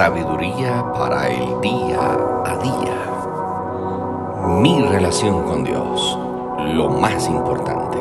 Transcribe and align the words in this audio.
sabiduría 0.00 0.82
para 0.94 1.28
el 1.28 1.60
día 1.60 2.00
a 2.46 2.56
día. 2.56 2.96
Mi 4.62 4.80
relación 4.80 5.42
con 5.42 5.62
Dios, 5.62 6.18
lo 6.74 6.88
más 6.88 7.28
importante. 7.28 7.98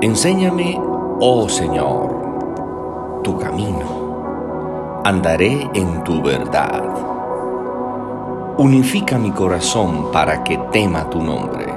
Enséñame, 0.00 0.82
oh 1.20 1.48
Señor, 1.48 3.20
tu 3.22 3.38
camino. 3.38 5.02
Andaré 5.04 5.70
en 5.72 6.02
tu 6.02 6.20
verdad. 6.20 6.82
Unifica 8.58 9.20
mi 9.20 9.30
corazón 9.30 10.10
para 10.10 10.42
que 10.42 10.58
tema 10.72 11.08
tu 11.08 11.22
nombre. 11.22 11.72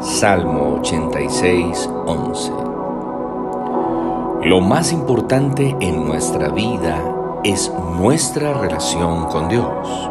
Salmo 0.00 0.74
86, 0.80 1.88
11. 2.04 2.52
Lo 4.42 4.60
más 4.60 4.92
importante 4.92 5.74
en 5.80 6.04
nuestra 6.04 6.50
vida 6.50 7.13
es 7.44 7.70
nuestra 7.98 8.54
relación 8.54 9.26
con 9.26 9.48
Dios. 9.50 10.10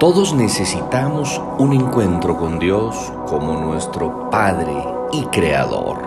Todos 0.00 0.32
necesitamos 0.34 1.38
un 1.58 1.74
encuentro 1.74 2.38
con 2.38 2.58
Dios 2.58 3.12
como 3.26 3.58
nuestro 3.58 4.30
Padre 4.30 4.72
y 5.12 5.22
Creador. 5.26 5.98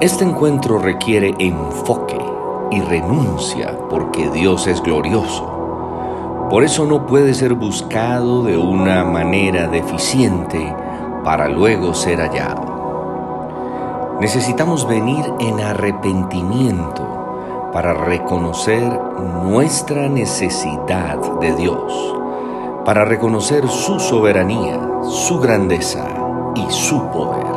Este 0.00 0.24
encuentro 0.24 0.78
requiere 0.78 1.34
enfoque 1.38 2.18
y 2.70 2.80
renuncia 2.80 3.78
porque 3.90 4.30
Dios 4.30 4.66
es 4.66 4.82
glorioso. 4.82 6.46
Por 6.48 6.64
eso 6.64 6.86
no 6.86 7.06
puede 7.06 7.34
ser 7.34 7.52
buscado 7.52 8.42
de 8.42 8.56
una 8.56 9.04
manera 9.04 9.68
deficiente 9.68 10.74
para 11.24 11.46
luego 11.46 11.92
ser 11.92 12.20
hallado. 12.20 12.78
Necesitamos 14.18 14.88
venir 14.88 15.26
en 15.40 15.60
arrepentimiento 15.60 17.17
para 17.78 17.94
reconocer 17.94 18.82
nuestra 19.44 20.08
necesidad 20.08 21.16
de 21.38 21.54
Dios, 21.54 22.16
para 22.84 23.04
reconocer 23.04 23.68
su 23.68 24.00
soberanía, 24.00 24.80
su 25.04 25.38
grandeza 25.38 26.04
y 26.56 26.68
su 26.72 27.00
poder. 27.10 27.54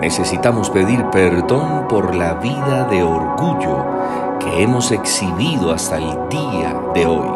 Necesitamos 0.00 0.70
pedir 0.70 1.04
perdón 1.10 1.88
por 1.90 2.14
la 2.14 2.32
vida 2.32 2.84
de 2.84 3.02
orgullo 3.02 3.84
que 4.40 4.62
hemos 4.62 4.92
exhibido 4.92 5.70
hasta 5.70 5.98
el 5.98 6.28
día 6.30 6.74
de 6.94 7.04
hoy, 7.04 7.28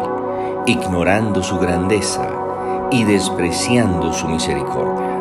ignorando 0.65 1.43
su 1.43 1.59
grandeza 1.59 2.27
y 2.89 3.03
despreciando 3.03 4.11
su 4.13 4.27
misericordia. 4.27 5.11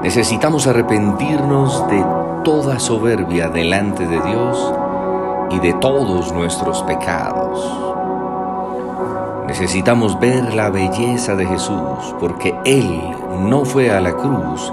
Necesitamos 0.00 0.68
arrepentirnos 0.68 1.88
de 1.88 2.23
toda 2.44 2.78
soberbia 2.78 3.48
delante 3.48 4.06
de 4.06 4.20
Dios 4.20 4.74
y 5.50 5.58
de 5.58 5.72
todos 5.74 6.32
nuestros 6.32 6.82
pecados. 6.84 7.58
Necesitamos 9.46 10.18
ver 10.20 10.54
la 10.54 10.70
belleza 10.70 11.34
de 11.34 11.46
Jesús 11.46 12.14
porque 12.20 12.54
Él 12.64 13.00
no 13.40 13.64
fue 13.64 13.90
a 13.90 14.00
la 14.00 14.12
cruz 14.12 14.72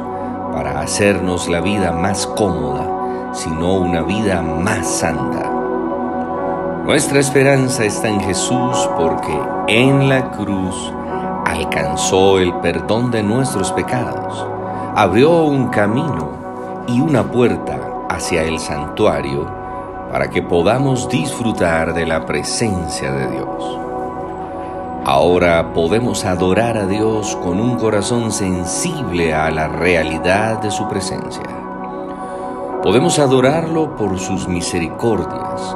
para 0.53 0.81
hacernos 0.81 1.47
la 1.47 1.61
vida 1.61 1.91
más 1.91 2.27
cómoda, 2.27 3.33
sino 3.33 3.73
una 3.75 4.01
vida 4.01 4.41
más 4.41 4.87
santa. 4.87 5.49
Nuestra 6.85 7.19
esperanza 7.19 7.85
está 7.85 8.09
en 8.09 8.19
Jesús 8.19 8.89
porque 8.97 9.39
en 9.67 10.09
la 10.09 10.29
cruz 10.31 10.93
alcanzó 11.45 12.37
el 12.37 12.53
perdón 12.55 13.11
de 13.11 13.23
nuestros 13.23 13.71
pecados 13.71 14.45
abrió 14.95 15.43
un 15.43 15.69
camino 15.69 16.40
y 16.87 17.01
una 17.01 17.23
puerta 17.31 17.79
hacia 18.09 18.43
el 18.43 18.59
santuario 18.59 19.45
para 20.11 20.29
que 20.29 20.41
podamos 20.41 21.07
disfrutar 21.07 21.93
de 21.93 22.05
la 22.05 22.25
presencia 22.25 23.11
de 23.11 23.31
Dios. 23.31 23.79
Ahora 25.05 25.73
podemos 25.73 26.25
adorar 26.25 26.77
a 26.77 26.85
Dios 26.85 27.35
con 27.37 27.59
un 27.59 27.77
corazón 27.77 28.31
sensible 28.31 29.33
a 29.33 29.49
la 29.49 29.67
realidad 29.67 30.61
de 30.61 30.69
su 30.69 30.87
presencia. 30.87 31.43
Podemos 32.83 33.17
adorarlo 33.19 33.95
por 33.95 34.19
sus 34.19 34.47
misericordias, 34.47 35.75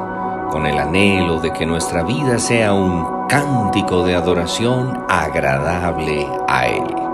con 0.50 0.66
el 0.66 0.78
anhelo 0.78 1.40
de 1.40 1.52
que 1.52 1.66
nuestra 1.66 2.02
vida 2.02 2.38
sea 2.38 2.72
un 2.72 3.26
cántico 3.28 4.04
de 4.04 4.14
adoración 4.14 5.04
agradable 5.08 6.28
a 6.46 6.66
Él. 6.66 7.05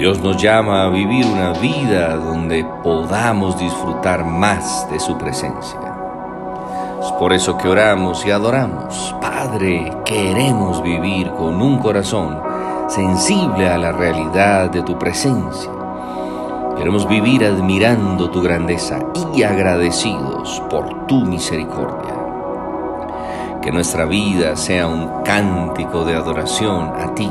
Dios 0.00 0.22
nos 0.22 0.38
llama 0.38 0.84
a 0.84 0.88
vivir 0.88 1.26
una 1.26 1.52
vida 1.52 2.16
donde 2.16 2.64
podamos 2.82 3.58
disfrutar 3.58 4.24
más 4.24 4.90
de 4.90 4.98
su 4.98 5.18
presencia. 5.18 5.78
Es 7.02 7.12
por 7.18 7.34
eso 7.34 7.58
que 7.58 7.68
oramos 7.68 8.24
y 8.24 8.30
adoramos. 8.30 9.14
Padre, 9.20 9.92
queremos 10.06 10.82
vivir 10.82 11.30
con 11.32 11.60
un 11.60 11.80
corazón 11.80 12.40
sensible 12.88 13.68
a 13.68 13.76
la 13.76 13.92
realidad 13.92 14.70
de 14.70 14.82
tu 14.84 14.98
presencia. 14.98 15.70
Queremos 16.78 17.06
vivir 17.06 17.44
admirando 17.44 18.30
tu 18.30 18.40
grandeza 18.40 19.00
y 19.34 19.42
agradecidos 19.42 20.62
por 20.70 21.06
tu 21.08 21.26
misericordia. 21.26 22.14
Que 23.60 23.70
nuestra 23.70 24.06
vida 24.06 24.56
sea 24.56 24.86
un 24.86 25.22
cántico 25.24 26.06
de 26.06 26.14
adoración 26.14 26.90
a 26.98 27.14
ti 27.14 27.30